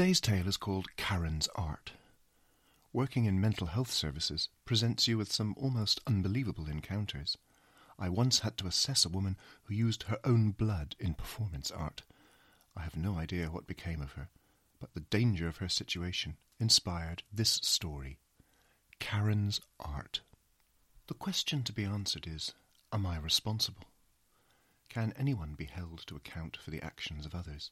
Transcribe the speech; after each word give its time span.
Today's 0.00 0.22
tale 0.22 0.48
is 0.48 0.56
called 0.56 0.96
Karen's 0.96 1.46
Art. 1.56 1.92
Working 2.90 3.26
in 3.26 3.38
mental 3.38 3.66
health 3.66 3.90
services 3.90 4.48
presents 4.64 5.06
you 5.06 5.18
with 5.18 5.30
some 5.30 5.54
almost 5.58 6.00
unbelievable 6.06 6.70
encounters. 6.70 7.36
I 7.98 8.08
once 8.08 8.38
had 8.38 8.56
to 8.56 8.66
assess 8.66 9.04
a 9.04 9.10
woman 9.10 9.36
who 9.64 9.74
used 9.74 10.04
her 10.04 10.18
own 10.24 10.52
blood 10.52 10.96
in 10.98 11.12
performance 11.12 11.70
art. 11.70 12.00
I 12.74 12.80
have 12.80 12.96
no 12.96 13.16
idea 13.18 13.50
what 13.50 13.66
became 13.66 14.00
of 14.00 14.12
her, 14.12 14.30
but 14.80 14.94
the 14.94 15.00
danger 15.00 15.46
of 15.46 15.58
her 15.58 15.68
situation 15.68 16.38
inspired 16.58 17.22
this 17.30 17.60
story 17.62 18.16
Karen's 19.00 19.60
Art. 19.78 20.22
The 21.08 21.14
question 21.14 21.62
to 21.64 21.74
be 21.74 21.84
answered 21.84 22.26
is 22.26 22.54
Am 22.90 23.04
I 23.04 23.18
responsible? 23.18 23.84
Can 24.88 25.12
anyone 25.18 25.56
be 25.58 25.66
held 25.66 26.06
to 26.06 26.16
account 26.16 26.56
for 26.56 26.70
the 26.70 26.82
actions 26.82 27.26
of 27.26 27.34
others? 27.34 27.70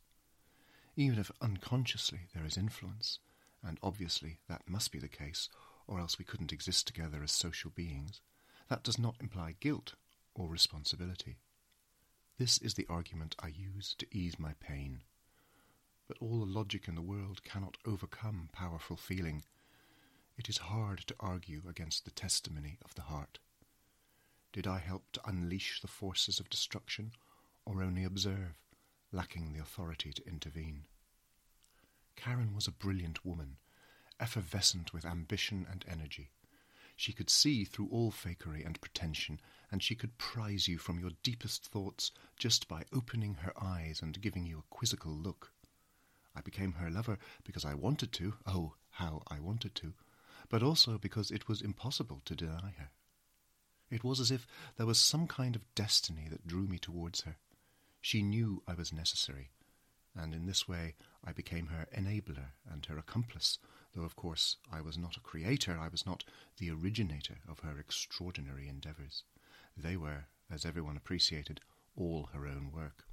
Even 0.98 1.20
if 1.20 1.30
unconsciously 1.40 2.22
there 2.34 2.44
is 2.44 2.56
influence, 2.56 3.20
and 3.62 3.78
obviously 3.84 4.40
that 4.48 4.68
must 4.68 4.90
be 4.90 4.98
the 4.98 5.06
case, 5.06 5.48
or 5.86 6.00
else 6.00 6.18
we 6.18 6.24
couldn't 6.24 6.52
exist 6.52 6.88
together 6.88 7.22
as 7.22 7.30
social 7.30 7.70
beings, 7.70 8.20
that 8.68 8.82
does 8.82 8.98
not 8.98 9.14
imply 9.20 9.54
guilt 9.60 9.94
or 10.34 10.48
responsibility. 10.48 11.36
This 12.36 12.58
is 12.58 12.74
the 12.74 12.86
argument 12.88 13.36
I 13.38 13.46
use 13.46 13.94
to 13.98 14.08
ease 14.10 14.40
my 14.40 14.54
pain. 14.58 15.02
But 16.08 16.16
all 16.20 16.40
the 16.40 16.52
logic 16.52 16.88
in 16.88 16.96
the 16.96 17.00
world 17.00 17.44
cannot 17.44 17.76
overcome 17.86 18.48
powerful 18.52 18.96
feeling. 18.96 19.44
It 20.36 20.48
is 20.48 20.58
hard 20.58 21.04
to 21.06 21.14
argue 21.20 21.62
against 21.70 22.06
the 22.06 22.10
testimony 22.10 22.76
of 22.84 22.96
the 22.96 23.02
heart. 23.02 23.38
Did 24.52 24.66
I 24.66 24.80
help 24.80 25.12
to 25.12 25.28
unleash 25.28 25.80
the 25.80 25.86
forces 25.86 26.40
of 26.40 26.50
destruction, 26.50 27.12
or 27.64 27.84
only 27.84 28.02
observe, 28.02 28.58
lacking 29.12 29.52
the 29.52 29.60
authority 29.60 30.12
to 30.12 30.26
intervene? 30.26 30.84
Karen 32.16 32.54
was 32.54 32.66
a 32.66 32.72
brilliant 32.72 33.24
woman, 33.24 33.56
effervescent 34.18 34.92
with 34.92 35.04
ambition 35.04 35.66
and 35.70 35.84
energy. 35.88 36.30
She 36.96 37.12
could 37.12 37.30
see 37.30 37.64
through 37.64 37.88
all 37.92 38.10
fakery 38.10 38.66
and 38.66 38.80
pretension, 38.80 39.40
and 39.70 39.82
she 39.82 39.94
could 39.94 40.18
prize 40.18 40.66
you 40.66 40.78
from 40.78 40.98
your 40.98 41.12
deepest 41.22 41.64
thoughts 41.64 42.10
just 42.36 42.66
by 42.66 42.84
opening 42.92 43.34
her 43.34 43.52
eyes 43.62 44.02
and 44.02 44.20
giving 44.20 44.46
you 44.46 44.58
a 44.58 44.74
quizzical 44.74 45.12
look. 45.12 45.52
I 46.34 46.40
became 46.40 46.72
her 46.72 46.90
lover 46.90 47.18
because 47.44 47.64
I 47.64 47.74
wanted 47.74 48.12
to, 48.14 48.34
oh, 48.46 48.74
how 48.90 49.22
I 49.28 49.38
wanted 49.38 49.74
to, 49.76 49.94
but 50.48 50.62
also 50.62 50.98
because 50.98 51.30
it 51.30 51.46
was 51.48 51.60
impossible 51.60 52.20
to 52.24 52.34
deny 52.34 52.74
her. 52.78 52.90
It 53.90 54.02
was 54.04 54.18
as 54.18 54.30
if 54.30 54.46
there 54.76 54.86
was 54.86 54.98
some 54.98 55.26
kind 55.26 55.54
of 55.54 55.74
destiny 55.74 56.26
that 56.30 56.46
drew 56.46 56.66
me 56.66 56.78
towards 56.78 57.22
her. 57.22 57.36
She 58.00 58.22
knew 58.22 58.62
I 58.66 58.74
was 58.74 58.92
necessary, 58.92 59.50
and 60.14 60.32
in 60.32 60.46
this 60.46 60.68
way 60.68 60.94
I 61.24 61.32
became 61.32 61.66
her 61.66 61.86
enabler 61.92 62.52
and 62.64 62.86
her 62.86 62.96
accomplice, 62.96 63.58
though 63.92 64.04
of 64.04 64.16
course 64.16 64.56
I 64.70 64.80
was 64.80 64.96
not 64.96 65.16
a 65.16 65.20
creator, 65.20 65.76
I 65.78 65.88
was 65.88 66.06
not 66.06 66.24
the 66.58 66.70
originator 66.70 67.38
of 67.48 67.60
her 67.60 67.78
extraordinary 67.78 68.68
endeavours. 68.68 69.24
They 69.76 69.96
were, 69.96 70.26
as 70.50 70.64
everyone 70.64 70.96
appreciated, 70.96 71.60
all 71.96 72.26
her 72.32 72.46
own 72.46 72.70
work. 72.72 73.04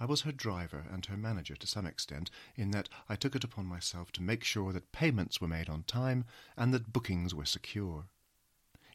I 0.00 0.06
was 0.06 0.22
her 0.22 0.32
driver 0.32 0.86
and 0.90 1.04
her 1.06 1.16
manager 1.16 1.54
to 1.54 1.66
some 1.66 1.86
extent, 1.86 2.30
in 2.56 2.70
that 2.70 2.88
I 3.08 3.16
took 3.16 3.36
it 3.36 3.44
upon 3.44 3.66
myself 3.66 4.10
to 4.12 4.22
make 4.22 4.42
sure 4.42 4.72
that 4.72 4.92
payments 4.92 5.40
were 5.40 5.48
made 5.48 5.68
on 5.68 5.84
time 5.84 6.24
and 6.56 6.72
that 6.72 6.92
bookings 6.92 7.34
were 7.34 7.44
secure. 7.44 8.06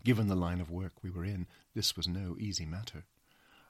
Given 0.04 0.28
the 0.28 0.36
line 0.36 0.60
of 0.60 0.72
work 0.72 1.04
we 1.04 1.10
were 1.10 1.26
in, 1.26 1.48
this 1.74 1.96
was 1.96 2.08
no 2.08 2.36
easy 2.40 2.66
matter. 2.66 3.06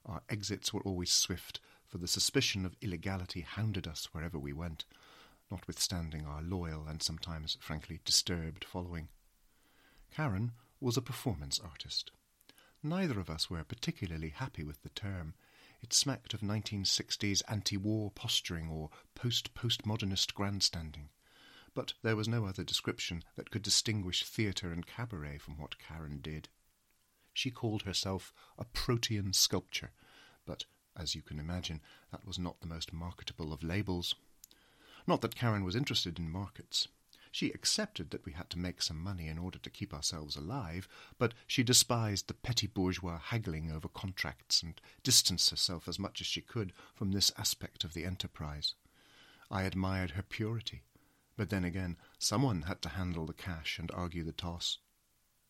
Our 0.05 0.21
exits 0.29 0.73
were 0.73 0.81
always 0.81 1.11
swift, 1.11 1.59
for 1.87 1.97
the 1.97 2.07
suspicion 2.07 2.65
of 2.65 2.75
illegality 2.81 3.41
hounded 3.41 3.87
us 3.87 4.05
wherever 4.13 4.39
we 4.39 4.53
went, 4.53 4.85
notwithstanding 5.51 6.25
our 6.25 6.41
loyal 6.41 6.87
and 6.87 7.01
sometimes 7.01 7.57
frankly 7.59 7.99
disturbed 8.05 8.63
following. 8.63 9.09
Karen 10.11 10.53
was 10.79 10.97
a 10.97 11.01
performance 11.01 11.59
artist. 11.59 12.11
Neither 12.81 13.19
of 13.19 13.29
us 13.29 13.49
were 13.49 13.63
particularly 13.63 14.29
happy 14.29 14.63
with 14.63 14.81
the 14.83 14.89
term. 14.89 15.33
It 15.81 15.93
smacked 15.93 16.33
of 16.33 16.41
1960s 16.41 17.41
anti 17.47 17.75
war 17.75 18.11
posturing 18.11 18.69
or 18.69 18.89
post 19.15 19.53
postmodernist 19.53 20.33
grandstanding. 20.33 21.09
But 21.73 21.93
there 22.01 22.15
was 22.15 22.27
no 22.27 22.45
other 22.45 22.63
description 22.63 23.23
that 23.35 23.51
could 23.51 23.61
distinguish 23.61 24.23
theatre 24.23 24.71
and 24.71 24.87
cabaret 24.87 25.39
from 25.39 25.57
what 25.57 25.77
Karen 25.77 26.19
did. 26.21 26.47
She 27.39 27.51
called 27.51 27.83
herself 27.83 28.33
a 28.57 28.65
protean 28.65 29.31
sculpture, 29.31 29.93
but 30.45 30.65
as 30.93 31.15
you 31.15 31.21
can 31.21 31.39
imagine, 31.39 31.79
that 32.11 32.27
was 32.27 32.37
not 32.37 32.59
the 32.59 32.67
most 32.67 32.91
marketable 32.91 33.53
of 33.53 33.63
labels. 33.63 34.13
Not 35.07 35.21
that 35.21 35.37
Karen 35.37 35.63
was 35.63 35.73
interested 35.73 36.19
in 36.19 36.29
markets. 36.29 36.89
She 37.31 37.51
accepted 37.51 38.09
that 38.09 38.25
we 38.25 38.33
had 38.33 38.49
to 38.49 38.59
make 38.59 38.81
some 38.81 39.01
money 39.01 39.29
in 39.29 39.37
order 39.37 39.57
to 39.57 39.69
keep 39.69 39.93
ourselves 39.93 40.35
alive, 40.35 40.89
but 41.17 41.33
she 41.47 41.63
despised 41.63 42.27
the 42.27 42.33
petty 42.33 42.67
bourgeois 42.67 43.19
haggling 43.19 43.71
over 43.71 43.87
contracts 43.87 44.61
and 44.61 44.81
distanced 45.01 45.49
herself 45.49 45.87
as 45.87 45.97
much 45.97 46.19
as 46.19 46.27
she 46.27 46.41
could 46.41 46.73
from 46.93 47.13
this 47.13 47.31
aspect 47.37 47.85
of 47.85 47.93
the 47.93 48.03
enterprise. 48.03 48.73
I 49.49 49.63
admired 49.63 50.11
her 50.11 50.23
purity, 50.23 50.83
but 51.37 51.51
then 51.51 51.63
again, 51.63 51.95
someone 52.17 52.63
had 52.63 52.81
to 52.81 52.89
handle 52.89 53.25
the 53.25 53.33
cash 53.33 53.79
and 53.79 53.89
argue 53.91 54.25
the 54.25 54.33
toss. 54.33 54.79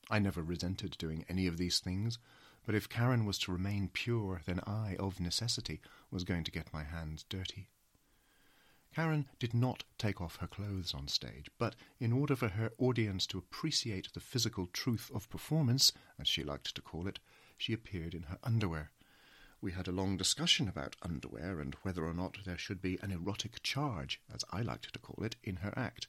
I 0.09 0.19
never 0.19 0.41
resented 0.41 0.97
doing 0.97 1.25
any 1.29 1.45
of 1.47 1.57
these 1.57 1.79
things, 1.79 2.17
but 2.65 2.75
if 2.75 2.89
Karen 2.89 3.25
was 3.25 3.37
to 3.39 3.51
remain 3.51 3.89
pure, 3.91 4.41
then 4.45 4.59
I, 4.65 4.95
of 4.99 5.19
necessity, 5.19 5.81
was 6.11 6.23
going 6.23 6.43
to 6.43 6.51
get 6.51 6.73
my 6.73 6.83
hands 6.83 7.25
dirty. 7.29 7.69
Karen 8.93 9.27
did 9.37 9.53
not 9.53 9.83
take 9.99 10.19
off 10.19 10.37
her 10.37 10.47
clothes 10.47 10.93
on 10.95 11.07
stage, 11.07 11.49
but 11.59 11.75
in 11.99 12.11
order 12.11 12.35
for 12.35 12.49
her 12.49 12.71
audience 12.79 13.27
to 13.27 13.37
appreciate 13.37 14.11
the 14.13 14.19
physical 14.19 14.65
truth 14.67 15.11
of 15.13 15.29
performance, 15.29 15.93
as 16.19 16.27
she 16.27 16.43
liked 16.43 16.73
to 16.73 16.81
call 16.81 17.07
it, 17.07 17.19
she 17.55 17.71
appeared 17.71 18.15
in 18.15 18.23
her 18.23 18.39
underwear. 18.43 18.91
We 19.61 19.73
had 19.73 19.87
a 19.87 19.91
long 19.91 20.17
discussion 20.17 20.67
about 20.67 20.95
underwear 21.03 21.59
and 21.59 21.75
whether 21.83 22.05
or 22.05 22.13
not 22.13 22.39
there 22.45 22.57
should 22.57 22.81
be 22.81 22.97
an 23.01 23.11
erotic 23.11 23.61
charge, 23.61 24.19
as 24.33 24.43
I 24.51 24.61
liked 24.61 24.91
to 24.93 24.99
call 24.99 25.23
it, 25.23 25.35
in 25.43 25.57
her 25.57 25.73
act. 25.77 26.07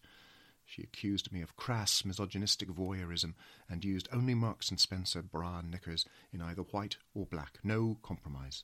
She 0.71 0.85
accused 0.85 1.33
me 1.33 1.43
of 1.43 1.57
crass, 1.57 2.05
misogynistic 2.05 2.69
voyeurism, 2.69 3.35
and 3.69 3.85
used 3.85 4.09
only 4.13 4.37
Marks 4.37 4.71
and 4.71 4.79
Spencer 4.79 5.21
bra 5.21 5.59
and 5.59 5.69
knickers 5.69 6.07
in 6.31 6.41
either 6.41 6.63
white 6.63 6.97
or 7.13 7.27
black. 7.27 7.59
No 7.65 7.99
compromise. 8.03 8.63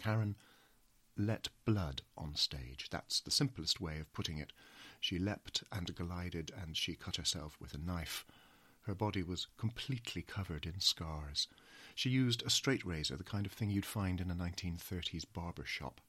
Karen 0.00 0.36
let 1.14 1.50
blood 1.66 2.00
on 2.16 2.34
stage. 2.34 2.88
That's 2.88 3.20
the 3.20 3.30
simplest 3.30 3.78
way 3.78 3.98
of 3.98 4.10
putting 4.14 4.38
it. 4.38 4.54
She 5.00 5.18
leapt 5.18 5.62
and 5.70 5.94
glided, 5.94 6.50
and 6.56 6.78
she 6.78 6.96
cut 6.96 7.16
herself 7.16 7.58
with 7.60 7.74
a 7.74 7.78
knife. 7.78 8.24
Her 8.84 8.94
body 8.94 9.22
was 9.22 9.48
completely 9.58 10.22
covered 10.22 10.64
in 10.64 10.80
scars. 10.80 11.46
She 11.94 12.08
used 12.08 12.42
a 12.42 12.48
straight 12.48 12.86
razor, 12.86 13.16
the 13.16 13.22
kind 13.22 13.44
of 13.44 13.52
thing 13.52 13.68
you'd 13.68 13.84
find 13.84 14.18
in 14.18 14.30
a 14.30 14.34
1930s 14.34 15.26
barber 15.30 15.66
shop. 15.66 16.00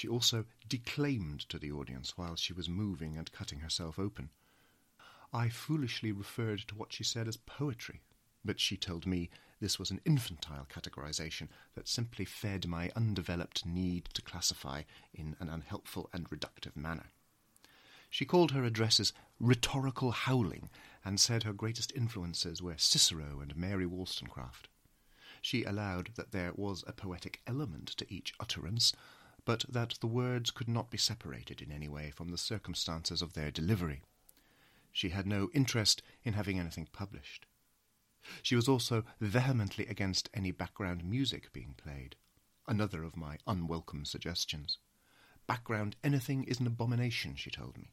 She 0.00 0.08
also 0.08 0.46
declaimed 0.66 1.46
to 1.50 1.58
the 1.58 1.72
audience 1.72 2.16
while 2.16 2.34
she 2.34 2.54
was 2.54 2.70
moving 2.70 3.18
and 3.18 3.30
cutting 3.32 3.60
herself 3.60 3.98
open. 3.98 4.30
I 5.30 5.50
foolishly 5.50 6.10
referred 6.10 6.60
to 6.68 6.74
what 6.74 6.94
she 6.94 7.04
said 7.04 7.28
as 7.28 7.36
poetry, 7.36 8.00
but 8.42 8.60
she 8.60 8.78
told 8.78 9.04
me 9.04 9.28
this 9.60 9.78
was 9.78 9.90
an 9.90 10.00
infantile 10.06 10.66
categorization 10.74 11.48
that 11.74 11.86
simply 11.86 12.24
fed 12.24 12.66
my 12.66 12.90
undeveloped 12.96 13.66
need 13.66 14.06
to 14.14 14.22
classify 14.22 14.84
in 15.12 15.36
an 15.38 15.50
unhelpful 15.50 16.08
and 16.14 16.30
reductive 16.30 16.76
manner. 16.76 17.10
She 18.08 18.24
called 18.24 18.52
her 18.52 18.64
addresses 18.64 19.12
rhetorical 19.38 20.12
howling 20.12 20.70
and 21.04 21.20
said 21.20 21.42
her 21.42 21.52
greatest 21.52 21.92
influences 21.94 22.62
were 22.62 22.78
Cicero 22.78 23.40
and 23.40 23.54
Mary 23.54 23.84
Wollstonecraft. 23.84 24.66
She 25.42 25.64
allowed 25.64 26.12
that 26.14 26.32
there 26.32 26.54
was 26.54 26.84
a 26.86 26.94
poetic 26.94 27.42
element 27.46 27.88
to 27.98 28.06
each 28.10 28.32
utterance, 28.40 28.94
but 29.44 29.64
that 29.68 29.94
the 30.00 30.06
words 30.06 30.50
could 30.50 30.68
not 30.68 30.90
be 30.90 30.98
separated 30.98 31.60
in 31.60 31.72
any 31.72 31.88
way 31.88 32.10
from 32.10 32.30
the 32.30 32.38
circumstances 32.38 33.22
of 33.22 33.32
their 33.32 33.50
delivery. 33.50 34.02
She 34.92 35.10
had 35.10 35.26
no 35.26 35.50
interest 35.54 36.02
in 36.24 36.34
having 36.34 36.58
anything 36.58 36.88
published. 36.92 37.46
She 38.42 38.56
was 38.56 38.68
also 38.68 39.04
vehemently 39.20 39.86
against 39.86 40.28
any 40.34 40.50
background 40.50 41.04
music 41.04 41.52
being 41.52 41.74
played, 41.74 42.16
another 42.68 43.02
of 43.02 43.16
my 43.16 43.38
unwelcome 43.46 44.04
suggestions. 44.04 44.78
Background 45.46 45.96
anything 46.04 46.44
is 46.44 46.60
an 46.60 46.66
abomination, 46.66 47.34
she 47.34 47.50
told 47.50 47.78
me. 47.78 47.92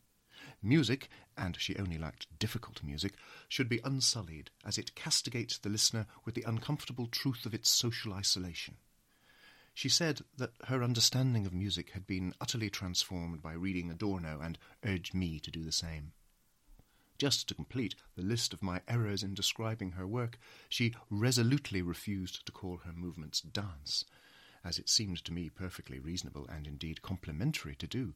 Music, 0.61 1.09
and 1.37 1.59
she 1.59 1.75
only 1.77 1.97
liked 1.97 2.27
difficult 2.39 2.83
music, 2.83 3.13
should 3.47 3.69
be 3.69 3.79
unsullied, 3.83 4.51
as 4.65 4.77
it 4.77 4.95
castigates 4.95 5.57
the 5.57 5.69
listener 5.69 6.05
with 6.25 6.35
the 6.35 6.43
uncomfortable 6.43 7.07
truth 7.07 7.45
of 7.45 7.53
its 7.53 7.71
social 7.71 8.13
isolation. 8.13 8.75
She 9.77 9.89
said 9.89 10.21
that 10.37 10.55
her 10.69 10.83
understanding 10.83 11.45
of 11.45 11.53
music 11.53 11.91
had 11.91 12.07
been 12.07 12.33
utterly 12.41 12.67
transformed 12.67 13.43
by 13.43 13.53
reading 13.53 13.91
Adorno 13.91 14.41
and 14.41 14.57
urged 14.83 15.13
me 15.13 15.39
to 15.39 15.51
do 15.51 15.63
the 15.63 15.71
same. 15.71 16.13
Just 17.19 17.47
to 17.47 17.53
complete 17.53 17.93
the 18.15 18.23
list 18.23 18.55
of 18.55 18.63
my 18.63 18.81
errors 18.87 19.21
in 19.21 19.35
describing 19.35 19.91
her 19.91 20.07
work, 20.07 20.39
she 20.67 20.95
resolutely 21.11 21.83
refused 21.83 22.43
to 22.47 22.51
call 22.51 22.77
her 22.77 22.91
movements 22.91 23.39
dance, 23.39 24.03
as 24.63 24.79
it 24.79 24.89
seemed 24.89 25.23
to 25.25 25.31
me 25.31 25.47
perfectly 25.47 25.99
reasonable 25.99 26.47
and 26.47 26.65
indeed 26.65 27.03
complimentary 27.03 27.75
to 27.75 27.85
do. 27.85 28.15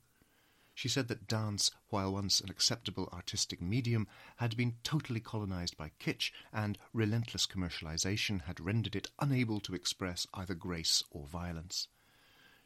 She 0.81 0.89
said 0.89 1.09
that 1.09 1.27
dance, 1.27 1.69
while 1.89 2.13
once 2.13 2.41
an 2.41 2.49
acceptable 2.49 3.07
artistic 3.13 3.61
medium, 3.61 4.07
had 4.37 4.57
been 4.57 4.77
totally 4.81 5.19
colonized 5.19 5.77
by 5.77 5.91
kitsch, 5.99 6.31
and 6.51 6.79
relentless 6.91 7.45
commercialization 7.45 8.45
had 8.45 8.59
rendered 8.59 8.95
it 8.95 9.11
unable 9.19 9.59
to 9.59 9.75
express 9.75 10.25
either 10.33 10.55
grace 10.55 11.03
or 11.11 11.27
violence. 11.27 11.87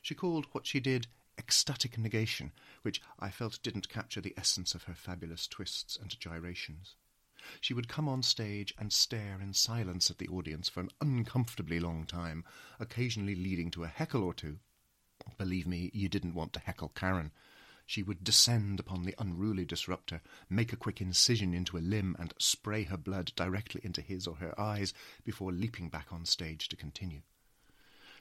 She 0.02 0.16
called 0.16 0.46
what 0.54 0.66
she 0.66 0.80
did 0.80 1.08
ecstatic 1.38 1.98
negation, 1.98 2.54
which 2.84 3.02
I 3.20 3.32
felt 3.32 3.62
didn't 3.62 3.90
capture 3.90 4.22
the 4.22 4.34
essence 4.38 4.74
of 4.74 4.84
her 4.84 4.96
fabulous 4.96 5.46
twists 5.46 5.98
and 5.98 6.18
gyrations. 6.18 6.96
She 7.60 7.74
would 7.74 7.90
come 7.90 8.08
on 8.08 8.24
stage 8.24 8.74
and 8.78 8.94
stare 8.94 9.42
in 9.42 9.52
silence 9.52 10.10
at 10.10 10.20
the 10.20 10.30
audience 10.30 10.70
for 10.70 10.80
an 10.80 10.92
uncomfortably 11.02 11.82
long 11.82 12.06
time, 12.06 12.46
occasionally 12.80 13.36
leading 13.36 13.72
to 13.72 13.84
a 13.84 13.90
heckle 13.90 14.24
or 14.24 14.34
two. 14.34 14.60
Believe 15.38 15.68
me, 15.68 15.92
you 15.94 16.08
didn't 16.08 16.34
want 16.34 16.54
to 16.54 16.62
heckle 16.62 16.94
Karen. 16.96 17.34
She 17.88 18.02
would 18.02 18.24
descend 18.24 18.80
upon 18.80 19.04
the 19.04 19.14
unruly 19.20 19.64
disruptor, 19.64 20.22
make 20.50 20.74
a 20.74 20.78
quick 20.78 21.02
incision 21.02 21.54
into 21.54 21.78
a 21.78 21.80
limb, 21.80 22.16
and 22.18 22.34
spray 22.40 22.84
her 22.84 22.98
blood 22.98 23.32
directly 23.36 23.82
into 23.84 24.02
his 24.02 24.26
or 24.26 24.38
her 24.38 24.60
eyes 24.60 24.94
before 25.24 25.52
leaping 25.52 25.90
back 25.90 26.12
on 26.12 26.26
stage 26.26 26.68
to 26.70 26.76
continue. 26.76 27.22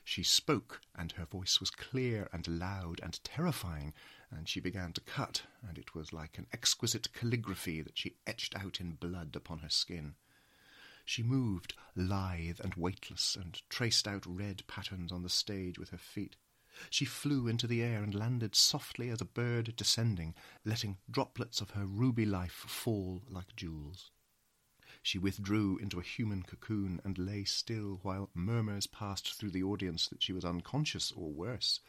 She 0.04 0.22
spoke, 0.22 0.82
and 0.94 1.12
her 1.12 1.24
voice 1.24 1.60
was 1.60 1.70
clear 1.70 2.28
and 2.30 2.46
loud 2.46 3.00
and 3.02 3.18
terrifying, 3.24 3.94
and 4.30 4.46
she 4.46 4.60
began 4.60 4.92
to 4.92 5.00
cut, 5.00 5.44
and 5.66 5.78
it 5.78 5.94
was 5.94 6.12
like 6.12 6.36
an 6.36 6.46
exquisite 6.52 7.14
calligraphy 7.14 7.80
that 7.80 7.96
she 7.96 8.18
etched 8.26 8.54
out 8.54 8.80
in 8.80 8.96
blood 8.96 9.34
upon 9.34 9.60
her 9.60 9.70
skin. 9.70 10.16
She 11.06 11.22
moved, 11.22 11.72
lithe 11.96 12.60
and 12.60 12.74
weightless, 12.74 13.34
and 13.34 13.62
traced 13.70 14.06
out 14.06 14.26
red 14.26 14.66
patterns 14.66 15.10
on 15.10 15.22
the 15.22 15.30
stage 15.30 15.78
with 15.78 15.88
her 15.88 15.98
feet. 15.98 16.36
She 16.90 17.04
flew 17.04 17.46
into 17.46 17.66
the 17.66 17.82
air 17.82 18.02
and 18.02 18.14
landed 18.14 18.54
softly 18.54 19.10
as 19.10 19.20
a 19.20 19.24
bird 19.26 19.74
descending, 19.76 20.34
letting 20.64 20.98
droplets 21.10 21.60
of 21.60 21.70
her 21.70 21.86
ruby 21.86 22.26
life 22.26 22.64
fall 22.66 23.22
like 23.28 23.54
jewels. 23.56 24.10
She 25.02 25.18
withdrew 25.18 25.76
into 25.78 26.00
a 26.00 26.02
human 26.02 26.42
cocoon 26.42 27.00
and 27.04 27.18
lay 27.18 27.44
still 27.44 28.00
while 28.02 28.30
murmurs 28.32 28.86
passed 28.86 29.34
through 29.34 29.50
the 29.50 29.62
audience 29.62 30.08
that 30.08 30.22
she 30.22 30.32
was 30.32 30.44
unconscious 30.44 31.12
or 31.12 31.30
worse. 31.30 31.80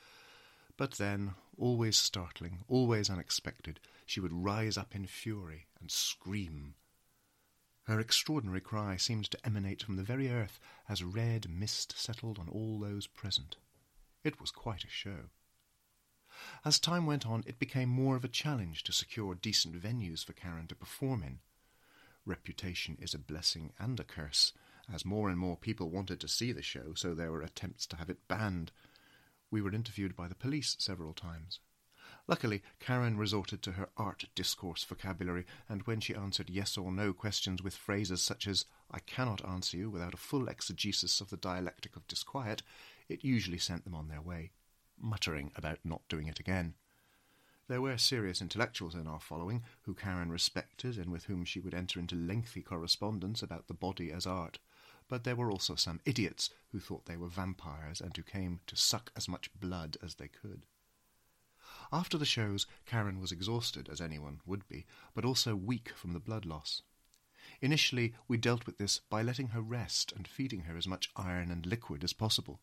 But 0.75 0.91
then, 0.95 1.35
always 1.57 1.95
startling, 1.95 2.65
always 2.67 3.09
unexpected, 3.09 3.79
she 4.05 4.19
would 4.19 4.33
rise 4.33 4.77
up 4.77 4.93
in 4.93 5.07
fury 5.07 5.67
and 5.79 5.89
scream. 5.89 6.75
Her 7.85 7.99
extraordinary 7.99 8.61
cry 8.61 8.97
seemed 8.97 9.31
to 9.31 9.45
emanate 9.45 9.83
from 9.83 9.95
the 9.95 10.03
very 10.03 10.29
earth 10.29 10.59
as 10.89 11.03
red 11.03 11.49
mist 11.49 11.93
settled 11.97 12.37
on 12.37 12.49
all 12.49 12.79
those 12.79 13.07
present. 13.07 13.55
It 14.25 14.41
was 14.41 14.49
quite 14.49 14.83
a 14.83 14.89
show. 14.89 15.29
As 16.65 16.79
time 16.79 17.05
went 17.05 17.27
on, 17.27 17.43
it 17.45 17.59
became 17.59 17.89
more 17.89 18.15
of 18.15 18.25
a 18.25 18.27
challenge 18.27 18.83
to 18.85 18.91
secure 18.91 19.35
decent 19.35 19.79
venues 19.79 20.25
for 20.25 20.33
Karen 20.33 20.65
to 20.67 20.75
perform 20.75 21.21
in. 21.21 21.39
Reputation 22.25 22.97
is 22.99 23.13
a 23.13 23.19
blessing 23.19 23.71
and 23.77 23.99
a 23.99 24.03
curse, 24.03 24.51
as 24.91 25.05
more 25.05 25.29
and 25.29 25.37
more 25.37 25.55
people 25.55 25.91
wanted 25.91 26.19
to 26.21 26.27
see 26.27 26.51
the 26.51 26.63
show, 26.63 26.95
so 26.95 27.13
there 27.13 27.31
were 27.31 27.43
attempts 27.43 27.85
to 27.85 27.97
have 27.97 28.09
it 28.09 28.27
banned. 28.27 28.71
We 29.51 29.61
were 29.61 29.71
interviewed 29.71 30.15
by 30.15 30.27
the 30.27 30.33
police 30.33 30.75
several 30.79 31.13
times. 31.13 31.59
Luckily, 32.27 32.63
Karen 32.79 33.17
resorted 33.17 33.61
to 33.61 33.73
her 33.73 33.89
art 33.95 34.25
discourse 34.33 34.83
vocabulary, 34.83 35.45
and 35.69 35.83
when 35.83 35.99
she 35.99 36.15
answered 36.15 36.49
yes 36.49 36.79
or 36.79 36.91
no 36.91 37.13
questions 37.13 37.61
with 37.61 37.75
phrases 37.75 38.23
such 38.23 38.47
as, 38.47 38.65
I 38.89 39.01
cannot 39.01 39.47
answer 39.47 39.77
you 39.77 39.91
without 39.91 40.15
a 40.15 40.17
full 40.17 40.47
exegesis 40.47 41.21
of 41.21 41.29
the 41.29 41.37
dialectic 41.37 41.95
of 41.95 42.07
disquiet, 42.07 42.63
it 43.07 43.23
usually 43.23 43.57
sent 43.57 43.83
them 43.83 43.95
on 43.95 44.07
their 44.07 44.21
way, 44.21 44.51
muttering 44.97 45.51
about 45.55 45.79
not 45.83 46.07
doing 46.09 46.27
it 46.27 46.39
again. 46.39 46.75
There 47.67 47.81
were 47.81 47.97
serious 47.97 48.41
intellectuals 48.41 48.93
in 48.93 49.07
our 49.07 49.19
following 49.19 49.63
who 49.81 49.95
Karen 49.95 50.31
respected 50.31 50.97
and 50.97 51.11
with 51.11 51.25
whom 51.25 51.45
she 51.45 51.59
would 51.59 51.73
enter 51.73 51.99
into 51.99 52.15
lengthy 52.15 52.61
correspondence 52.61 53.41
about 53.41 53.67
the 53.67 53.73
body 53.73 54.11
as 54.11 54.27
art, 54.27 54.59
but 55.07 55.23
there 55.23 55.35
were 55.35 55.51
also 55.51 55.75
some 55.75 55.99
idiots 56.05 56.49
who 56.69 56.79
thought 56.79 57.05
they 57.05 57.17
were 57.17 57.27
vampires 57.27 58.01
and 58.01 58.15
who 58.15 58.23
came 58.23 58.59
to 58.67 58.75
suck 58.75 59.11
as 59.15 59.27
much 59.27 59.53
blood 59.59 59.97
as 60.03 60.15
they 60.15 60.27
could. 60.27 60.65
After 61.91 62.17
the 62.17 62.25
shows, 62.25 62.67
Karen 62.85 63.19
was 63.19 63.31
exhausted, 63.31 63.89
as 63.89 64.01
anyone 64.01 64.41
would 64.45 64.67
be, 64.67 64.85
but 65.13 65.25
also 65.25 65.55
weak 65.55 65.89
from 65.95 66.13
the 66.13 66.19
blood 66.19 66.45
loss. 66.45 66.81
Initially, 67.61 68.13
we 68.27 68.37
dealt 68.37 68.65
with 68.65 68.77
this 68.77 68.99
by 69.09 69.21
letting 69.21 69.49
her 69.49 69.61
rest 69.61 70.11
and 70.11 70.27
feeding 70.27 70.61
her 70.61 70.77
as 70.77 70.87
much 70.87 71.11
iron 71.15 71.51
and 71.51 71.65
liquid 71.65 72.03
as 72.03 72.13
possible. 72.13 72.59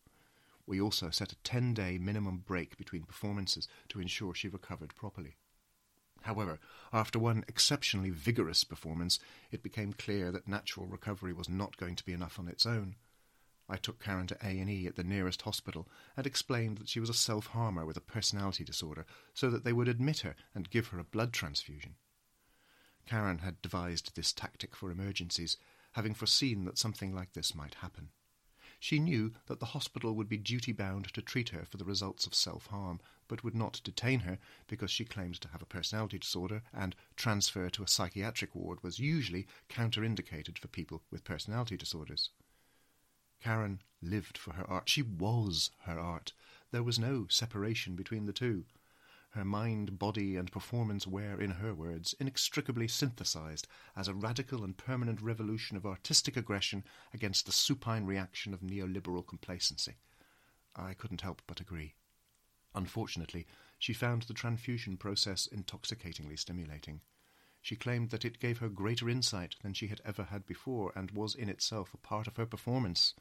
We 0.66 0.80
also 0.80 1.10
set 1.10 1.32
a 1.32 1.36
10 1.36 1.74
day 1.74 1.98
minimum 1.98 2.38
break 2.38 2.76
between 2.76 3.04
performances 3.04 3.68
to 3.88 4.00
ensure 4.00 4.34
she 4.34 4.48
recovered 4.48 4.94
properly. 4.94 5.36
However, 6.22 6.60
after 6.92 7.18
one 7.18 7.44
exceptionally 7.48 8.10
vigorous 8.10 8.62
performance, 8.62 9.18
it 9.50 9.62
became 9.62 9.92
clear 9.92 10.30
that 10.30 10.46
natural 10.46 10.86
recovery 10.86 11.32
was 11.32 11.48
not 11.48 11.76
going 11.76 11.96
to 11.96 12.04
be 12.04 12.12
enough 12.12 12.38
on 12.38 12.46
its 12.46 12.64
own. 12.64 12.94
I 13.68 13.76
took 13.76 14.00
Karen 14.00 14.26
to 14.28 14.38
A&E 14.42 14.86
at 14.86 14.96
the 14.96 15.04
nearest 15.04 15.42
hospital 15.42 15.88
and 16.16 16.26
explained 16.26 16.78
that 16.78 16.88
she 16.88 17.00
was 17.00 17.08
a 17.08 17.14
self-harmer 17.14 17.84
with 17.84 17.96
a 17.96 18.02
personality 18.02 18.64
disorder 18.64 19.06
so 19.34 19.50
that 19.50 19.64
they 19.64 19.72
would 19.72 19.88
admit 19.88 20.20
her 20.20 20.36
and 20.54 20.70
give 20.70 20.88
her 20.88 20.98
a 20.98 21.04
blood 21.04 21.32
transfusion. 21.32 21.96
Karen 23.06 23.38
had 23.38 23.62
devised 23.62 24.14
this 24.14 24.32
tactic 24.32 24.76
for 24.76 24.90
emergencies, 24.90 25.56
having 25.92 26.14
foreseen 26.14 26.64
that 26.66 26.78
something 26.78 27.14
like 27.14 27.32
this 27.32 27.54
might 27.54 27.74
happen. 27.74 28.10
She 28.84 28.98
knew 28.98 29.32
that 29.46 29.60
the 29.60 29.66
hospital 29.66 30.16
would 30.16 30.28
be 30.28 30.36
duty 30.36 30.72
bound 30.72 31.14
to 31.14 31.22
treat 31.22 31.50
her 31.50 31.64
for 31.64 31.76
the 31.76 31.84
results 31.84 32.26
of 32.26 32.34
self 32.34 32.66
harm, 32.66 32.98
but 33.28 33.44
would 33.44 33.54
not 33.54 33.80
detain 33.84 34.18
her 34.26 34.40
because 34.66 34.90
she 34.90 35.04
claimed 35.04 35.40
to 35.40 35.48
have 35.50 35.62
a 35.62 35.66
personality 35.66 36.18
disorder, 36.18 36.64
and 36.72 36.96
transfer 37.14 37.70
to 37.70 37.84
a 37.84 37.88
psychiatric 37.88 38.56
ward 38.56 38.82
was 38.82 38.98
usually 38.98 39.46
counter-indicated 39.68 40.58
for 40.58 40.66
people 40.66 41.04
with 41.12 41.22
personality 41.22 41.76
disorders. 41.76 42.30
Karen 43.38 43.82
lived 44.00 44.36
for 44.36 44.54
her 44.54 44.68
art. 44.68 44.88
She 44.88 45.02
was 45.02 45.70
her 45.82 46.00
art. 46.00 46.32
There 46.72 46.82
was 46.82 46.98
no 46.98 47.28
separation 47.28 47.94
between 47.94 48.26
the 48.26 48.32
two. 48.32 48.64
Her 49.34 49.46
mind, 49.46 49.98
body, 49.98 50.36
and 50.36 50.52
performance 50.52 51.06
were, 51.06 51.40
in 51.40 51.52
her 51.52 51.72
words, 51.72 52.14
inextricably 52.20 52.86
synthesized 52.86 53.66
as 53.96 54.06
a 54.06 54.14
radical 54.14 54.62
and 54.62 54.76
permanent 54.76 55.22
revolution 55.22 55.74
of 55.74 55.86
artistic 55.86 56.36
aggression 56.36 56.84
against 57.14 57.46
the 57.46 57.52
supine 57.52 58.04
reaction 58.04 58.52
of 58.52 58.60
neoliberal 58.60 59.26
complacency. 59.26 59.94
I 60.76 60.92
couldn't 60.92 61.22
help 61.22 61.40
but 61.46 61.60
agree. 61.60 61.94
Unfortunately, 62.74 63.46
she 63.78 63.94
found 63.94 64.24
the 64.24 64.34
transfusion 64.34 64.98
process 64.98 65.46
intoxicatingly 65.46 66.36
stimulating. 66.36 67.00
She 67.62 67.74
claimed 67.74 68.10
that 68.10 68.26
it 68.26 68.38
gave 68.38 68.58
her 68.58 68.68
greater 68.68 69.08
insight 69.08 69.56
than 69.62 69.72
she 69.72 69.86
had 69.86 70.02
ever 70.04 70.24
had 70.24 70.44
before 70.44 70.92
and 70.94 71.10
was 71.10 71.34
in 71.34 71.48
itself 71.48 71.94
a 71.94 71.96
part 71.96 72.26
of 72.26 72.36
her 72.36 72.46
performance. 72.46 73.14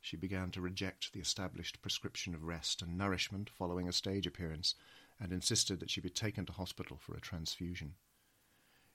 She 0.00 0.16
began 0.16 0.50
to 0.52 0.62
reject 0.62 1.12
the 1.12 1.20
established 1.20 1.82
prescription 1.82 2.34
of 2.34 2.44
rest 2.44 2.80
and 2.80 2.96
nourishment 2.96 3.50
following 3.50 3.86
a 3.86 3.92
stage 3.92 4.26
appearance 4.26 4.74
and 5.20 5.32
insisted 5.32 5.80
that 5.80 5.90
she 5.90 6.00
be 6.00 6.10
taken 6.10 6.46
to 6.46 6.52
hospital 6.52 6.98
for 7.00 7.14
a 7.14 7.20
transfusion. 7.20 7.94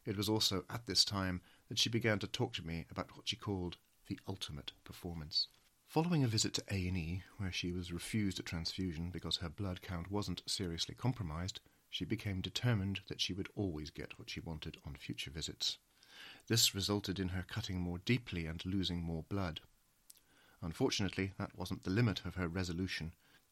It 0.06 0.18
was 0.18 0.30
also 0.30 0.66
at 0.70 0.88
this 0.88 1.06
time 1.06 1.42
that 1.70 1.78
she 1.78 1.90
began 1.90 2.20
to 2.20 2.28
talk 2.28 2.54
to 2.54 2.66
me 2.66 2.86
about 2.90 3.16
what 3.16 3.28
she 3.28 3.36
called 3.36 3.78
the 4.08 4.20
ultimate 4.28 4.72
performance. 4.84 5.48
Following 5.88 6.24
a 6.24 6.28
visit 6.28 6.54
to 6.54 6.63
A&E, 6.70 7.24
where 7.38 7.51
she 7.51 7.72
was 7.72 7.92
refused 7.92 8.40
a 8.40 8.44
transfusion 8.44 9.10
because 9.10 9.38
her 9.38 9.50
blood 9.50 9.82
count 9.82 10.10
wasn't 10.10 10.42
seriously 10.46 10.96
compromised, 10.96 11.60
she 11.90 12.06
became 12.06 12.40
determined 12.40 13.01
that 13.10 13.20
she 13.20 13.34
would 13.34 13.50
always 13.56 13.90
get 13.90 14.18
what 14.18 14.30
she 14.30 14.40
wanted 14.40 14.78
on 14.86 14.96
future 14.96 15.30
visits. 15.30 15.78
This 16.48 16.74
resulted 16.74 17.20
in 17.20 17.30
her 17.30 17.44
cutting 17.48 17.80
more 17.82 17.98
deeply 18.00 18.46
and 18.46 18.66
losing 18.66 19.04
more 19.04 19.24
blood. 19.24 19.60
Unfortunately, 20.62 21.34
that 21.38 21.58
wasn't 21.58 21.84
the 21.84 21.90
limit 21.90 22.25
of 22.25 22.36
her 22.36 22.48
resolution, 22.48 23.12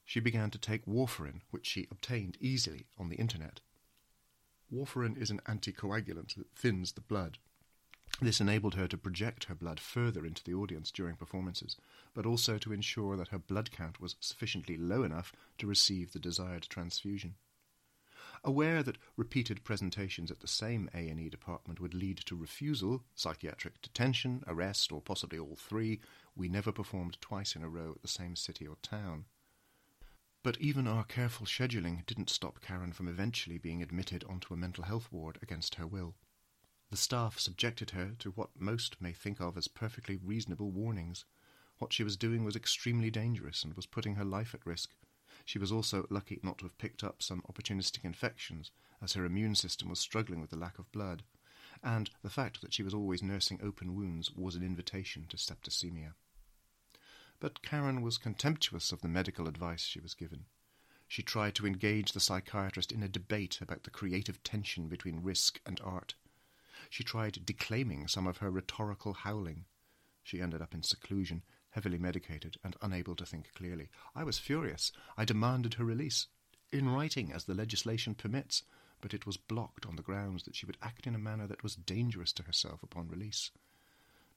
she 0.09 0.19
began 0.19 0.49
to 0.49 0.57
take 0.57 0.87
warfarin, 0.87 1.41
which 1.51 1.67
she 1.67 1.87
obtained 1.91 2.35
easily 2.41 2.87
on 2.97 3.09
the 3.09 3.15
internet. 3.17 3.59
Warfarin 4.73 5.15
is 5.15 5.29
an 5.29 5.39
anticoagulant 5.45 6.33
that 6.33 6.51
thins 6.55 6.93
the 6.93 7.01
blood. 7.01 7.37
This 8.19 8.41
enabled 8.41 8.73
her 8.73 8.87
to 8.87 8.97
project 8.97 9.43
her 9.43 9.53
blood 9.53 9.79
further 9.79 10.25
into 10.25 10.43
the 10.43 10.55
audience 10.55 10.89
during 10.89 11.15
performances, 11.15 11.77
but 12.15 12.25
also 12.25 12.57
to 12.57 12.73
ensure 12.73 13.15
that 13.17 13.27
her 13.27 13.37
blood 13.37 13.69
count 13.69 14.01
was 14.01 14.15
sufficiently 14.19 14.77
low 14.77 15.03
enough 15.03 15.31
to 15.59 15.67
receive 15.67 16.11
the 16.11 16.17
desired 16.17 16.63
transfusion. 16.63 17.35
Aware 18.43 18.81
that 18.81 18.97
repeated 19.15 19.63
presentations 19.63 20.31
at 20.31 20.39
the 20.39 20.47
same 20.47 20.89
A&E 20.91 21.29
department 21.29 21.79
would 21.79 21.93
lead 21.93 22.17
to 22.25 22.35
refusal, 22.35 23.03
psychiatric 23.13 23.79
detention, 23.83 24.43
arrest, 24.47 24.91
or 24.91 25.01
possibly 25.01 25.37
all 25.37 25.55
three, 25.55 25.99
we 26.35 26.49
never 26.49 26.71
performed 26.71 27.21
twice 27.21 27.55
in 27.55 27.61
a 27.61 27.69
row 27.69 27.91
at 27.91 28.01
the 28.01 28.07
same 28.07 28.35
city 28.35 28.65
or 28.65 28.77
town. 28.81 29.25
But 30.41 30.59
even 30.61 30.87
our 30.87 31.03
careful 31.03 31.45
scheduling 31.45 32.05
didn't 32.05 32.29
stop 32.29 32.61
Karen 32.61 32.93
from 32.93 33.09
eventually 33.09 33.57
being 33.57 33.83
admitted 33.83 34.23
onto 34.23 34.53
a 34.53 34.57
mental 34.57 34.85
health 34.85 35.11
ward 35.11 35.37
against 35.41 35.75
her 35.75 35.85
will. 35.85 36.15
The 36.91 36.97
staff 36.97 37.37
subjected 37.37 37.91
her 37.91 38.15
to 38.19 38.31
what 38.31 38.59
most 38.59 39.01
may 39.01 39.11
think 39.11 39.41
of 39.41 39.57
as 39.57 39.67
perfectly 39.67 40.15
reasonable 40.15 40.71
warnings. 40.71 41.25
What 41.77 41.91
she 41.91 42.05
was 42.05 42.15
doing 42.15 42.45
was 42.45 42.55
extremely 42.55 43.11
dangerous 43.11 43.63
and 43.63 43.73
was 43.73 43.85
putting 43.85 44.15
her 44.15 44.23
life 44.23 44.55
at 44.55 44.65
risk. 44.65 44.91
She 45.43 45.59
was 45.59 45.71
also 45.73 46.07
lucky 46.09 46.39
not 46.41 46.59
to 46.59 46.65
have 46.65 46.77
picked 46.77 47.03
up 47.03 47.21
some 47.21 47.41
opportunistic 47.41 48.05
infections, 48.05 48.71
as 49.01 49.13
her 49.13 49.25
immune 49.25 49.55
system 49.55 49.89
was 49.89 49.99
struggling 49.99 50.39
with 50.39 50.51
the 50.51 50.57
lack 50.57 50.79
of 50.79 50.91
blood, 50.93 51.23
and 51.83 52.09
the 52.23 52.29
fact 52.29 52.61
that 52.61 52.73
she 52.73 52.83
was 52.83 52.93
always 52.93 53.21
nursing 53.21 53.59
open 53.61 53.93
wounds 53.93 54.31
was 54.31 54.55
an 54.55 54.63
invitation 54.63 55.25
to 55.27 55.37
septicemia. 55.37 56.13
But 57.41 57.61
Karen 57.61 58.01
was 58.01 58.17
contemptuous 58.17 58.91
of 58.91 59.01
the 59.01 59.07
medical 59.07 59.47
advice 59.47 59.83
she 59.83 60.01
was 60.01 60.13
given. 60.13 60.45
She 61.07 61.23
tried 61.23 61.55
to 61.55 61.65
engage 61.65 62.11
the 62.11 62.19
psychiatrist 62.19 62.91
in 62.91 63.01
a 63.01 63.07
debate 63.07 63.61
about 63.61 63.83
the 63.83 63.89
creative 63.89 64.43
tension 64.43 64.87
between 64.89 65.23
risk 65.23 65.59
and 65.65 65.79
art. 65.81 66.15
She 66.89 67.03
tried 67.03 67.45
declaiming 67.45 68.07
some 68.07 68.27
of 68.27 68.37
her 68.37 68.51
rhetorical 68.51 69.13
howling. 69.13 69.65
She 70.21 70.41
ended 70.41 70.61
up 70.61 70.73
in 70.73 70.83
seclusion, 70.83 71.43
heavily 71.71 71.97
medicated, 71.97 72.57
and 72.63 72.75
unable 72.81 73.15
to 73.15 73.25
think 73.25 73.53
clearly. 73.53 73.89
I 74.13 74.23
was 74.23 74.37
furious. 74.37 74.91
I 75.17 75.25
demanded 75.25 75.75
her 75.75 75.85
release, 75.85 76.27
in 76.71 76.89
writing 76.89 77.31
as 77.31 77.45
the 77.45 77.55
legislation 77.55 78.15
permits, 78.15 78.63
but 79.01 79.13
it 79.13 79.25
was 79.25 79.37
blocked 79.37 79.85
on 79.85 79.95
the 79.95 80.03
grounds 80.03 80.43
that 80.43 80.55
she 80.55 80.65
would 80.65 80.77
act 80.81 81.07
in 81.07 81.15
a 81.15 81.19
manner 81.19 81.47
that 81.47 81.63
was 81.63 81.75
dangerous 81.75 82.33
to 82.33 82.43
herself 82.43 82.83
upon 82.83 83.07
release. 83.07 83.51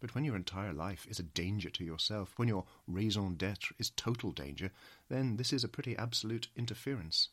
But 0.02 0.16
when 0.16 0.24
your 0.24 0.34
entire 0.34 0.72
life 0.72 1.06
is 1.08 1.20
a 1.20 1.22
danger 1.22 1.70
to 1.70 1.84
yourself, 1.84 2.32
when 2.34 2.48
your 2.48 2.64
raison 2.88 3.36
d'etre 3.36 3.76
is 3.78 3.90
total 3.90 4.32
danger, 4.32 4.72
then 5.08 5.36
this 5.36 5.52
is 5.52 5.62
a 5.62 5.68
pretty 5.68 5.96
absolute 5.96 6.48
interference. 6.56 7.28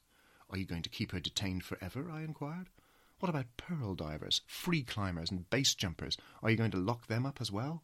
Are 0.51 0.57
you 0.59 0.65
going 0.65 0.83
to 0.83 0.89
keep 0.89 1.11
her 1.11 1.19
detained 1.19 1.63
forever? 1.63 2.11
I 2.11 2.21
inquired. 2.21 2.69
What 3.19 3.29
about 3.29 3.57
pearl 3.57 3.95
divers, 3.95 4.41
free 4.45 4.83
climbers, 4.83 5.31
and 5.31 5.49
base 5.49 5.73
jumpers? 5.73 6.15
Are 6.43 6.51
you 6.51 6.57
going 6.57 6.69
to 6.69 6.77
lock 6.77 7.07
them 7.07 7.25
up 7.25 7.41
as 7.41 7.51
well? 7.51 7.81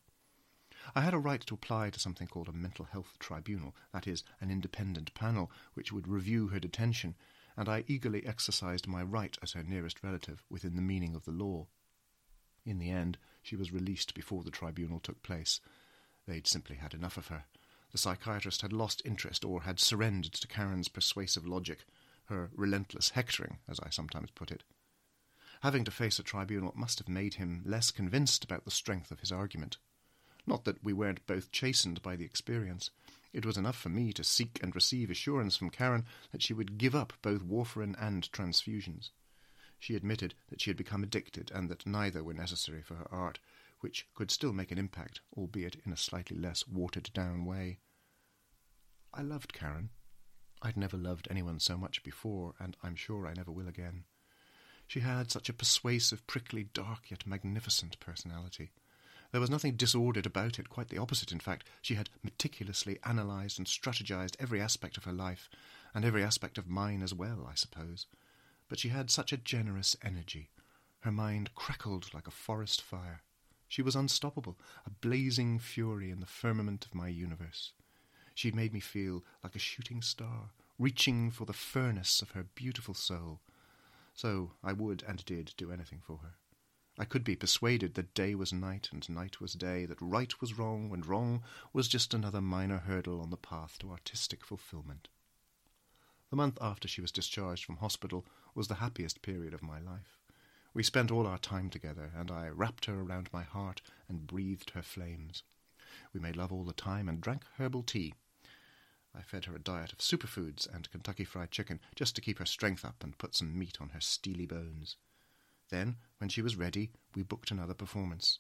I 0.94 1.02
had 1.02 1.16
a 1.16 1.18
right 1.18 1.42
to 1.48 1.56
apply 1.56 1.90
to 1.90 2.00
something 2.00 2.28
called 2.28 2.50
a 2.50 2.54
mental 2.54 2.86
health 2.86 3.18
tribunal, 3.18 3.76
that 3.92 4.06
is, 4.06 4.24
an 4.40 4.52
independent 4.52 5.16
panel 5.16 5.50
which 5.74 5.92
would 5.92 6.08
review 6.08 6.50
her 6.50 6.60
detention, 6.60 7.16
and 7.58 7.68
I 7.68 7.86
eagerly 7.88 8.24
exercised 8.24 8.86
my 8.86 9.02
right 9.02 9.36
as 9.42 9.54
her 9.54 9.64
nearest 9.64 10.04
relative 10.04 10.44
within 10.48 10.76
the 10.76 10.84
meaning 10.84 11.16
of 11.16 11.26
the 11.26 11.32
law. 11.32 11.66
In 12.68 12.78
the 12.78 12.92
end, 12.92 13.18
she 13.46 13.56
was 13.56 13.72
released 13.72 14.16
before 14.16 14.44
the 14.44 14.50
tribunal 14.50 15.00
took 15.00 15.22
place. 15.22 15.62
They'd 16.28 16.48
simply 16.48 16.78
had 16.78 16.96
enough 16.96 17.16
of 17.16 17.28
her. 17.28 17.46
The 17.92 18.00
psychiatrist 18.00 18.64
had 18.64 18.74
lost 18.74 19.04
interest 19.06 19.46
or 19.46 19.62
had 19.62 19.80
surrendered 19.80 20.34
to 20.34 20.48
Karen's 20.48 20.88
persuasive 20.88 21.46
logic, 21.46 21.86
her 22.26 22.50
relentless 22.56 23.10
hectoring, 23.10 23.60
as 23.70 23.80
I 23.82 23.92
sometimes 23.92 24.32
put 24.32 24.50
it. 24.50 24.64
Having 25.62 25.84
to 25.84 25.92
face 25.92 26.18
a 26.18 26.24
tribunal 26.24 26.74
must 26.76 26.98
have 26.98 27.08
made 27.08 27.36
him 27.36 27.62
less 27.64 27.92
convinced 27.92 28.44
about 28.44 28.66
the 28.66 28.72
strength 28.72 29.12
of 29.12 29.20
his 29.20 29.32
argument. 29.32 29.78
Not 30.48 30.66
that 30.66 30.84
we 30.84 30.92
weren't 30.92 31.28
both 31.28 31.52
chastened 31.52 32.02
by 32.02 32.16
the 32.16 32.26
experience. 32.26 32.90
It 33.32 33.46
was 33.46 33.58
enough 33.58 33.78
for 33.78 33.90
me 33.90 34.12
to 34.14 34.24
seek 34.24 34.60
and 34.64 34.74
receive 34.74 35.12
assurance 35.12 35.56
from 35.56 35.70
Karen 35.70 36.06
that 36.32 36.42
she 36.42 36.54
would 36.54 36.80
give 36.80 36.96
up 36.96 37.14
both 37.22 37.44
warfarin 37.44 37.96
and 38.00 38.24
transfusions. 38.32 39.12
She 39.86 39.96
admitted 39.96 40.34
that 40.48 40.62
she 40.62 40.72
had 40.72 40.78
become 40.78 41.04
addicted 41.04 41.52
and 41.52 41.70
that 41.70 41.86
neither 41.86 42.24
were 42.24 42.34
necessary 42.34 42.82
for 42.82 42.96
her 42.96 43.14
art, 43.14 43.38
which 43.82 44.08
could 44.16 44.32
still 44.32 44.52
make 44.52 44.72
an 44.72 44.80
impact, 44.80 45.22
albeit 45.38 45.76
in 45.86 45.94
a 45.94 45.96
slightly 45.96 46.36
less 46.36 46.68
watered 46.68 47.12
down 47.14 47.46
way. 47.46 47.78
I 49.14 49.22
loved 49.22 49.54
Karen. 49.54 49.92
I'd 50.60 50.76
never 50.76 50.98
loved 50.98 51.28
anyone 51.30 51.60
so 51.60 51.78
much 51.78 52.02
before, 52.02 52.56
and 52.58 52.76
I'm 52.82 52.96
sure 52.96 53.28
I 53.28 53.36
never 53.36 53.52
will 53.52 53.68
again. 53.68 54.06
She 54.88 55.02
had 55.02 55.30
such 55.30 55.50
a 55.50 55.54
persuasive, 55.54 56.26
prickly, 56.26 56.64
dark 56.64 57.12
yet 57.12 57.28
magnificent 57.28 58.00
personality. 58.00 58.72
There 59.32 59.42
was 59.42 59.52
nothing 59.52 59.76
disordered 59.76 60.26
about 60.26 60.58
it, 60.58 60.68
quite 60.68 60.90
the 60.90 60.98
opposite, 60.98 61.32
in 61.32 61.40
fact. 61.40 61.70
She 61.84 61.94
had 61.94 62.10
meticulously 62.24 62.98
analysed 63.04 63.60
and 63.60 63.68
strategized 63.68 64.36
every 64.40 64.60
aspect 64.60 64.98
of 64.98 65.04
her 65.04 65.14
life, 65.14 65.48
and 65.94 66.04
every 66.04 66.24
aspect 66.24 66.58
of 66.58 66.68
mine 66.68 67.04
as 67.04 67.14
well, 67.14 67.48
I 67.48 67.54
suppose 67.54 68.08
but 68.68 68.80
she 68.80 68.90
had 68.90 69.10
such 69.12 69.32
a 69.32 69.38
generous 69.38 69.96
energy. 70.02 70.50
Her 71.02 71.12
mind 71.12 71.54
crackled 71.56 72.14
like 72.14 72.28
a 72.28 72.32
forest 72.32 72.82
fire. 72.82 73.22
She 73.68 73.82
was 73.82 73.96
unstoppable, 73.96 74.58
a 74.86 74.90
blazing 74.90 75.60
fury 75.60 76.12
in 76.12 76.20
the 76.20 76.26
firmament 76.26 76.86
of 76.86 76.96
my 76.96 77.08
universe. 77.08 77.74
She 78.34 78.52
made 78.52 78.74
me 78.74 78.80
feel 78.80 79.24
like 79.44 79.56
a 79.56 79.60
shooting 79.60 80.02
star, 80.02 80.52
reaching 80.78 81.32
for 81.32 81.46
the 81.46 81.54
furnace 81.54 82.22
of 82.22 82.32
her 82.32 82.44
beautiful 82.44 82.94
soul. 82.94 83.42
So 84.14 84.52
I 84.64 84.74
would 84.74 85.04
and 85.08 85.24
did 85.26 85.54
do 85.58 85.72
anything 85.72 86.02
for 86.06 86.18
her. 86.18 86.36
I 86.98 87.06
could 87.06 87.24
be 87.26 87.36
persuaded 87.36 87.96
that 87.96 88.14
day 88.14 88.36
was 88.36 88.54
night 88.54 88.90
and 88.92 89.08
night 89.10 89.42
was 89.42 89.54
day, 89.54 89.86
that 89.86 90.02
right 90.02 90.40
was 90.40 90.58
wrong 90.58 90.94
and 90.94 91.06
wrong 91.06 91.44
was 91.74 91.90
just 91.90 92.14
another 92.14 92.42
minor 92.42 92.78
hurdle 92.78 93.20
on 93.20 93.30
the 93.30 93.38
path 93.38 93.78
to 93.80 93.92
artistic 93.92 94.46
fulfillment. 94.46 95.10
The 96.36 96.42
month 96.44 96.58
after 96.60 96.90
she 96.90 97.00
was 97.00 97.14
discharged 97.14 97.64
from 97.64 97.78
hospital 97.78 98.26
was 98.54 98.68
the 98.68 98.76
happiest 98.84 99.22
period 99.22 99.54
of 99.54 99.64
my 99.64 99.80
life. 99.80 100.20
We 100.74 100.84
spent 100.84 101.10
all 101.10 101.26
our 101.26 101.38
time 101.38 101.70
together, 101.70 102.12
and 102.14 102.30
I 102.30 102.50
wrapped 102.50 102.88
her 102.88 103.00
around 103.00 103.30
my 103.32 103.44
heart 103.44 103.82
and 104.10 104.28
breathed 104.28 104.72
her 104.72 104.82
flames. 104.82 105.44
We 106.12 106.20
made 106.20 106.36
love 106.36 106.52
all 106.52 106.66
the 106.66 106.74
time 106.74 107.08
and 107.08 107.22
drank 107.22 107.46
herbal 107.58 107.84
tea. 107.84 108.16
I 109.18 109.22
fed 109.22 109.46
her 109.46 109.56
a 109.56 109.60
diet 109.60 109.94
of 109.94 110.00
superfoods 110.00 110.68
and 110.68 110.92
Kentucky 110.92 111.24
Fried 111.24 111.52
Chicken 111.52 111.80
just 111.96 112.16
to 112.16 112.22
keep 112.22 112.40
her 112.40 112.46
strength 112.46 112.84
up 112.84 113.02
and 113.02 113.18
put 113.18 113.34
some 113.34 113.58
meat 113.58 113.80
on 113.80 113.92
her 113.92 114.02
steely 114.02 114.46
bones. 114.46 114.98
Then, 115.70 115.96
when 116.18 116.30
she 116.30 116.42
was 116.42 116.58
ready, 116.58 116.92
we 117.16 117.24
booked 117.24 117.50
another 117.50 117.74
performance. 117.74 118.40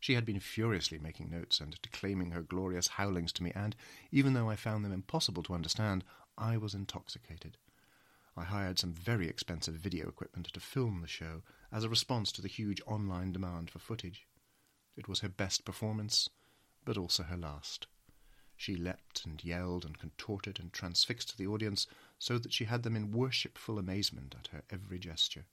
She 0.00 0.14
had 0.14 0.24
been 0.24 0.40
furiously 0.40 0.98
making 0.98 1.30
notes 1.30 1.60
and 1.60 1.80
declaiming 1.82 2.30
her 2.30 2.42
glorious 2.42 2.88
howlings 2.88 3.32
to 3.32 3.42
me, 3.42 3.52
and, 3.54 3.74
even 4.12 4.32
though 4.32 4.48
I 4.48 4.56
found 4.56 4.84
them 4.84 4.92
impossible 4.92 5.42
to 5.44 5.54
understand, 5.54 6.04
I 6.36 6.56
was 6.56 6.74
intoxicated. 6.74 7.58
I 8.36 8.44
hired 8.44 8.78
some 8.78 8.92
very 8.92 9.28
expensive 9.28 9.74
video 9.74 10.08
equipment 10.08 10.46
to 10.52 10.60
film 10.60 11.00
the 11.00 11.08
show 11.08 11.42
as 11.72 11.82
a 11.82 11.88
response 11.88 12.30
to 12.32 12.42
the 12.42 12.48
huge 12.48 12.80
online 12.86 13.32
demand 13.32 13.70
for 13.70 13.80
footage. 13.80 14.28
It 14.96 15.08
was 15.08 15.20
her 15.20 15.28
best 15.28 15.64
performance, 15.64 16.28
but 16.84 16.96
also 16.96 17.24
her 17.24 17.36
last. 17.36 17.88
She 18.56 18.76
leapt 18.76 19.24
and 19.24 19.42
yelled 19.44 19.84
and 19.84 19.98
contorted 19.98 20.60
and 20.60 20.72
transfixed 20.72 21.36
the 21.36 21.46
audience 21.46 21.86
so 22.18 22.38
that 22.38 22.52
she 22.52 22.64
had 22.64 22.82
them 22.84 22.96
in 22.96 23.12
worshipful 23.12 23.78
amazement 23.78 24.36
at 24.38 24.48
her 24.48 24.62
every 24.70 24.98
gesture. 24.98 25.46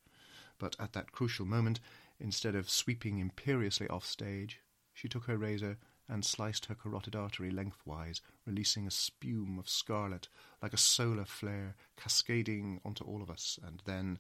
But 0.58 0.76
at 0.80 0.94
that 0.94 1.12
crucial 1.12 1.46
moment, 1.46 1.80
instead 2.20 2.56
of 2.56 2.70
sweeping 2.70 3.20
imperiously 3.20 3.88
off 3.88 4.06
stage, 4.06 4.62
she 4.94 5.08
took 5.08 5.26
her 5.26 5.38
razor 5.38 5.78
and 6.08 6.24
sliced 6.24 6.66
her 6.66 6.76
carotid 6.76 7.16
artery 7.16 7.50
lengthwise, 7.50 8.22
releasing 8.46 8.86
a 8.86 8.92
spume 8.92 9.58
of 9.58 9.68
scarlet 9.68 10.28
like 10.62 10.74
a 10.74 10.78
solar 10.78 11.26
flare 11.26 11.76
cascading 11.98 12.80
onto 12.86 13.04
all 13.04 13.22
of 13.22 13.30
us, 13.30 13.60
and 13.64 13.82
then, 13.86 14.20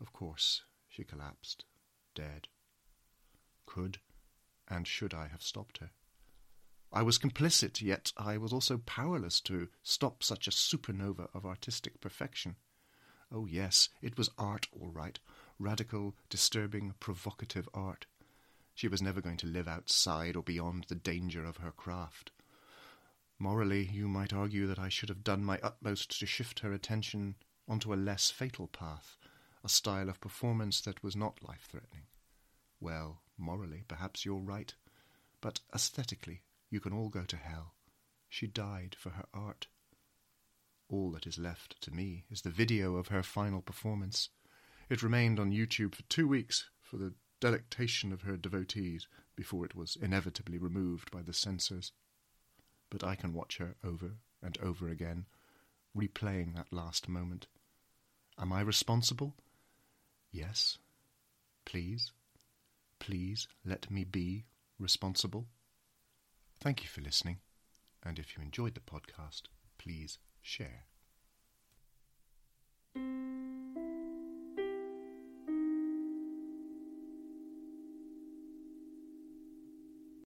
of 0.00 0.12
course, 0.12 0.62
she 0.88 1.04
collapsed, 1.04 1.64
dead. 2.14 2.48
Could 3.66 3.98
and 4.68 4.86
should 4.86 5.14
I 5.14 5.28
have 5.28 5.42
stopped 5.42 5.78
her? 5.78 5.90
I 6.92 7.02
was 7.02 7.18
complicit, 7.18 7.80
yet 7.82 8.12
I 8.16 8.38
was 8.38 8.52
also 8.52 8.78
powerless 8.78 9.40
to 9.42 9.68
stop 9.82 10.22
such 10.22 10.46
a 10.46 10.52
supernova 10.52 11.28
of 11.34 11.44
artistic 11.44 12.00
perfection. 12.00 12.56
Oh, 13.32 13.46
yes, 13.46 13.88
it 14.00 14.16
was 14.16 14.30
art, 14.38 14.68
all 14.72 14.90
right. 14.90 15.18
Radical, 15.64 16.14
disturbing, 16.28 16.92
provocative 17.00 17.70
art. 17.72 18.04
She 18.74 18.86
was 18.86 19.00
never 19.00 19.22
going 19.22 19.38
to 19.38 19.46
live 19.46 19.66
outside 19.66 20.36
or 20.36 20.42
beyond 20.42 20.84
the 20.88 20.94
danger 20.94 21.42
of 21.42 21.56
her 21.56 21.70
craft. 21.70 22.32
Morally, 23.38 23.88
you 23.90 24.06
might 24.06 24.34
argue 24.34 24.66
that 24.66 24.78
I 24.78 24.90
should 24.90 25.08
have 25.08 25.24
done 25.24 25.42
my 25.42 25.58
utmost 25.62 26.20
to 26.20 26.26
shift 26.26 26.60
her 26.60 26.74
attention 26.74 27.36
onto 27.66 27.94
a 27.94 27.96
less 27.96 28.30
fatal 28.30 28.66
path, 28.66 29.16
a 29.64 29.70
style 29.70 30.10
of 30.10 30.20
performance 30.20 30.82
that 30.82 31.02
was 31.02 31.16
not 31.16 31.42
life 31.42 31.66
threatening. 31.66 32.08
Well, 32.78 33.22
morally, 33.38 33.84
perhaps 33.88 34.26
you're 34.26 34.36
right, 34.36 34.74
but 35.40 35.60
aesthetically, 35.74 36.42
you 36.68 36.78
can 36.78 36.92
all 36.92 37.08
go 37.08 37.24
to 37.24 37.38
hell. 37.38 37.72
She 38.28 38.46
died 38.46 38.94
for 38.98 39.08
her 39.08 39.24
art. 39.32 39.68
All 40.90 41.10
that 41.12 41.26
is 41.26 41.38
left 41.38 41.80
to 41.80 41.90
me 41.90 42.24
is 42.30 42.42
the 42.42 42.50
video 42.50 42.96
of 42.96 43.08
her 43.08 43.22
final 43.22 43.62
performance. 43.62 44.28
It 44.88 45.02
remained 45.02 45.40
on 45.40 45.50
YouTube 45.50 45.94
for 45.94 46.02
two 46.04 46.28
weeks 46.28 46.68
for 46.80 46.96
the 46.96 47.14
delectation 47.40 48.12
of 48.12 48.22
her 48.22 48.36
devotees 48.36 49.08
before 49.36 49.64
it 49.64 49.74
was 49.74 49.96
inevitably 49.96 50.58
removed 50.58 51.10
by 51.10 51.22
the 51.22 51.32
censors. 51.32 51.92
But 52.90 53.02
I 53.02 53.14
can 53.14 53.32
watch 53.32 53.58
her 53.58 53.76
over 53.82 54.12
and 54.42 54.58
over 54.62 54.88
again, 54.88 55.26
replaying 55.96 56.54
that 56.54 56.72
last 56.72 57.08
moment. 57.08 57.46
Am 58.38 58.52
I 58.52 58.60
responsible? 58.60 59.34
Yes. 60.30 60.78
Please, 61.64 62.12
please 62.98 63.48
let 63.64 63.90
me 63.90 64.04
be 64.04 64.44
responsible. 64.78 65.46
Thank 66.60 66.82
you 66.82 66.88
for 66.88 67.00
listening, 67.00 67.38
and 68.02 68.18
if 68.18 68.36
you 68.36 68.42
enjoyed 68.42 68.74
the 68.74 68.80
podcast, 68.80 69.42
please 69.78 70.18
share. 70.42 70.86